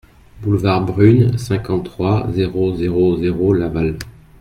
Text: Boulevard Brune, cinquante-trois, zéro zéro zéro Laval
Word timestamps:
Boulevard 0.41 0.83
Brune, 0.83 1.37
cinquante-trois, 1.37 2.25
zéro 2.31 2.75
zéro 2.75 3.15
zéro 3.19 3.53
Laval 3.53 3.97